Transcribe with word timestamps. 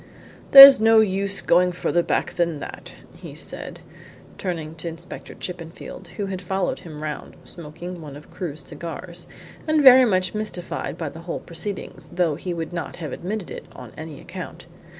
"There's 0.49 0.79
no 0.79 0.99
use 0.99 1.41
going 1.41 1.73
further 1.73 2.01
back 2.01 2.33
than 2.33 2.59
that," 2.59 2.95
he 3.15 3.35
said, 3.35 3.81
turning 4.39 4.73
to 4.77 4.87
Inspector 4.87 5.31
Chippenfield, 5.35 6.07
who 6.17 6.25
had 6.25 6.41
followed 6.41 6.79
him 6.79 6.97
round, 7.03 7.35
smoking 7.43 8.01
one 8.01 8.15
of 8.15 8.31
Crewe's 8.31 8.61
cigars, 8.65 9.27
and 9.67 9.83
very 9.83 10.05
much 10.05 10.33
mystified 10.33 10.97
by 10.97 11.09
the 11.09 11.19
whole 11.29 11.39
proceedings, 11.41 12.07
though 12.13 12.33
he 12.33 12.51
would 12.51 12.73
not 12.73 12.95
have 12.95 13.11
admitted 13.11 13.51
it 13.51 13.67
on 13.73 13.93
any 13.95 14.19
account. 14.19 14.65